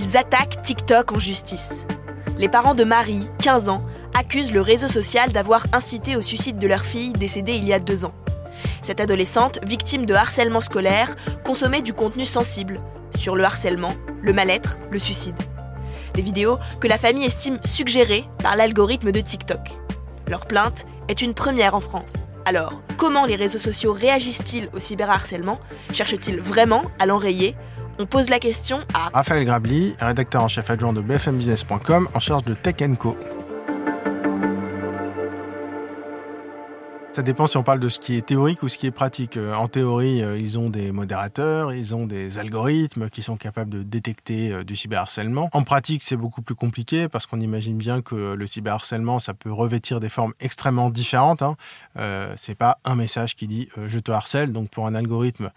[0.00, 1.86] ils attaquent TikTok en justice.
[2.38, 3.82] Les parents de Marie, 15 ans,
[4.14, 7.78] accusent le réseau social d'avoir incité au suicide de leur fille décédée il y a
[7.78, 8.14] deux ans.
[8.80, 12.80] Cette adolescente, victime de harcèlement scolaire, consommait du contenu sensible
[13.14, 15.36] sur le harcèlement, le mal-être, le suicide.
[16.14, 19.60] Des vidéos que la famille estime suggérées par l'algorithme de TikTok.
[20.28, 22.14] Leur plainte est une première en France.
[22.46, 25.60] Alors, comment les réseaux sociaux réagissent-ils au cyberharcèlement?
[25.92, 27.54] Cherchent-ils vraiment à l'enrayer?
[28.00, 32.44] On pose la question à Raphaël Grabli, rédacteur en chef adjoint de bfmbusiness.com en charge
[32.44, 33.14] de Tech Co.
[37.12, 39.36] Ça dépend si on parle de ce qui est théorique ou ce qui est pratique.
[39.36, 43.68] Euh, en théorie, euh, ils ont des modérateurs, ils ont des algorithmes qui sont capables
[43.68, 45.50] de détecter euh, du cyberharcèlement.
[45.52, 49.50] En pratique, c'est beaucoup plus compliqué parce qu'on imagine bien que le cyberharcèlement, ça peut
[49.50, 51.42] revêtir des formes extrêmement différentes.
[51.42, 51.56] Hein.
[52.36, 54.52] C'est pas un message qui dit je te harcèle.
[54.52, 55.50] Donc pour un algorithme,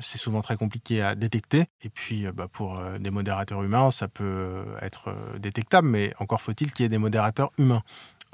[0.00, 1.66] c'est souvent très compliqué à détecter.
[1.82, 6.84] Et puis bah, pour des modérateurs humains, ça peut être détectable, mais encore faut-il qu'il
[6.84, 7.82] y ait des modérateurs humains.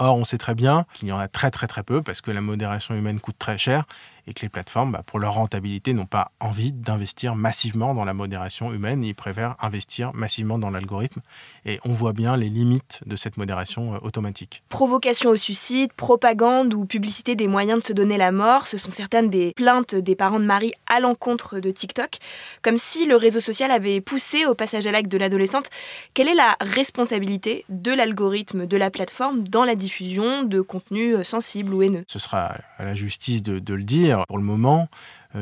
[0.04, 2.32] Or, on sait très bien qu'il y en a très très très peu parce que
[2.32, 3.84] la modération humaine coûte très cher
[4.26, 8.14] et que les plateformes, bah, pour leur rentabilité, n'ont pas envie d'investir massivement dans la
[8.14, 9.04] modération humaine.
[9.04, 11.20] Ils préfèrent investir massivement dans l'algorithme.
[11.66, 14.62] Et on voit bien les limites de cette modération euh, automatique.
[14.68, 18.90] Provocation au suicide, propagande ou publicité des moyens de se donner la mort, ce sont
[18.90, 22.18] certaines des plaintes des parents de Marie à l'encontre de TikTok.
[22.62, 25.68] Comme si le réseau social avait poussé au passage à l'acte de l'adolescente.
[26.14, 31.24] Quelle est la responsabilité de l'algorithme de la plateforme dans la diffusion de contenus euh,
[31.24, 32.04] sensibles ou haineux.
[32.08, 34.24] Ce sera à la justice de, le dire.
[34.26, 34.88] Pour le moment,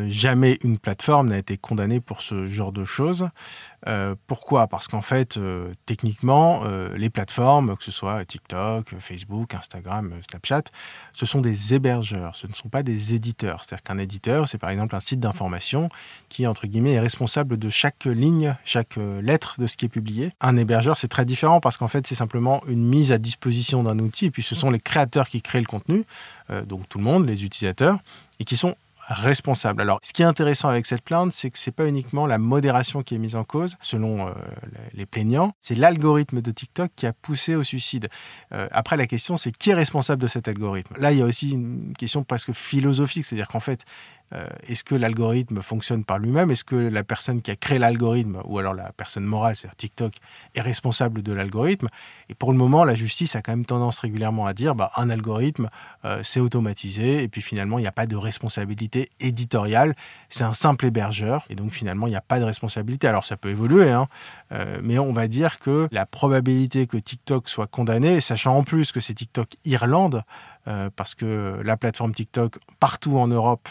[0.09, 3.29] jamais une plateforme n'a été condamnée pour ce genre de choses.
[3.87, 4.67] Euh, pourquoi?
[4.67, 6.63] Parce qu'en fait, euh, techniquement,
[6.97, 10.65] les plateformes, que ce soit TikTok, Facebook, Instagram, Snapchat,
[11.13, 13.65] ce sont des hébergeurs, ce ne sont pas des éditeurs.
[13.65, 15.89] C'est-à-dire qu'un éditeur, c'est par exemple un site d'information
[16.29, 20.33] qui, entre guillemets, est responsable de chaque ligne, chaque lettre de ce qui est publié.
[20.41, 23.99] Un hébergeur, c'est très différent parce qu'en fait, c'est simplement une mise à disposition d'un
[23.99, 26.05] outil, et puis ce sont les créateurs qui créent le contenu,
[26.67, 27.99] donc tout le monde, les utilisateurs,
[28.39, 28.77] et qui sont
[29.11, 29.83] responsable.
[29.83, 33.03] Alors, ce qui est intéressant avec cette plainte, c'est que c'est pas uniquement la modération
[33.03, 34.33] qui est mise en cause, selon euh,
[34.95, 38.09] les plaignants, c'est l'algorithme de TikTok qui a poussé au suicide.
[38.53, 40.95] Euh, après, la question, c'est qui est responsable de cet algorithme?
[40.97, 43.85] Là, il y a aussi une question presque philosophique, c'est-à-dire qu'en fait,
[44.33, 46.51] euh, est-ce que l'algorithme fonctionne par lui-même?
[46.51, 50.15] Est-ce que la personne qui a créé l'algorithme, ou alors la personne morale, c'est-à-dire TikTok,
[50.55, 51.89] est responsable de l'algorithme?
[52.29, 55.11] Et pour le moment, la justice a quand même tendance régulièrement à dire bah, un
[55.11, 55.69] algorithme,
[56.05, 59.95] euh, c'est automatisé, et puis finalement, il n'y a pas de responsabilité éditoriale,
[60.29, 63.09] c'est un simple hébergeur, et donc finalement, il n'y a pas de responsabilité.
[63.09, 64.07] Alors ça peut évoluer, hein,
[64.53, 68.93] euh, mais on va dire que la probabilité que TikTok soit condamné, sachant en plus
[68.93, 70.23] que c'est TikTok Irlande,
[70.97, 73.69] parce que la plateforme TikTok, partout en Europe,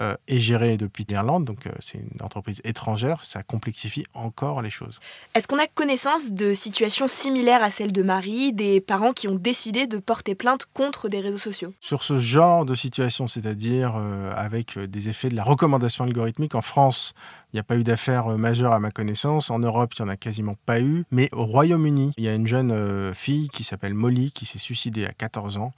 [0.00, 4.70] euh, est gérée depuis l'Irlande, donc euh, c'est une entreprise étrangère, ça complexifie encore les
[4.70, 5.00] choses.
[5.34, 9.34] Est-ce qu'on a connaissance de situations similaires à celles de Marie, des parents qui ont
[9.34, 11.74] décidé de porter plainte contre des réseaux sociaux?
[11.80, 16.62] Sur ce genre de situation, c'est-à-dire euh, avec des effets de la recommandation algorithmique, en
[16.62, 17.12] France,
[17.52, 19.50] il n'y a pas eu d'affaires majeures à ma connaissance.
[19.50, 21.06] En Europe, il n'y en a quasiment pas eu.
[21.10, 25.06] Mais au Royaume-Uni, il y a une jeune fille qui s'appelle Molly qui s'est suicidée
[25.06, 25.72] à 14 ans.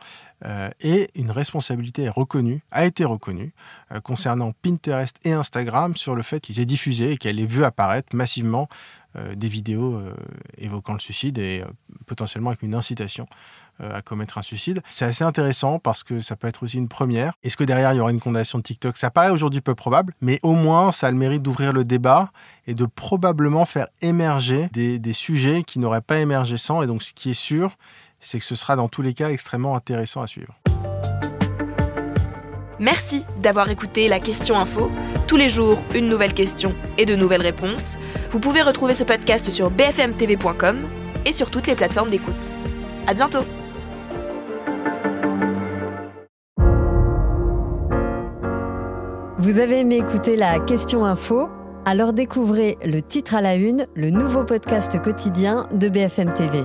[0.81, 3.53] Et une responsabilité est reconnue, a été reconnue,
[4.03, 8.17] concernant Pinterest et Instagram sur le fait qu'ils aient diffusé et qu'elle ait vu apparaître
[8.17, 8.69] massivement
[9.17, 10.15] euh, des vidéos euh,
[10.57, 11.71] évoquant le suicide et euh,
[12.07, 13.27] potentiellement avec une incitation
[13.83, 14.83] à commettre un suicide.
[14.91, 17.33] C'est assez intéressant parce que ça peut être aussi une première.
[17.43, 18.99] Est-ce que derrière il y aura une condamnation de TikTok?
[18.99, 22.31] Ça paraît aujourd'hui peu probable, mais au moins ça a le mérite d'ouvrir le débat
[22.67, 26.83] et de probablement faire émerger des sujets qui n'auraient pas émergé sans.
[26.83, 27.79] Et donc ce qui est sûr,
[28.21, 30.55] c'est que ce sera dans tous les cas extrêmement intéressant à suivre.
[32.79, 34.91] Merci d'avoir écouté la question info.
[35.27, 37.99] Tous les jours, une nouvelle question et de nouvelles réponses.
[38.31, 40.79] Vous pouvez retrouver ce podcast sur bfmtv.com
[41.27, 42.57] et sur toutes les plateformes d'écoute.
[43.07, 43.45] À bientôt!
[49.39, 51.49] Vous avez aimé écouter la question info?
[51.85, 56.65] Alors découvrez le titre à la une, le nouveau podcast quotidien de BFM TV.